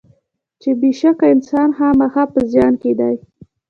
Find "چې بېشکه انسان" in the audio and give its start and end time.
0.61-1.69